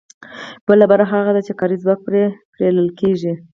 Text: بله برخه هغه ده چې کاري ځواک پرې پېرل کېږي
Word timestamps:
بله 0.67 0.85
برخه 0.91 1.13
هغه 1.19 1.31
ده 1.35 1.41
چې 1.47 1.53
کاري 1.59 1.75
ځواک 1.83 1.99
پرې 2.07 2.23
پېرل 2.53 2.87
کېږي 2.99 3.33